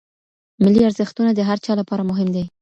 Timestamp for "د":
1.33-1.39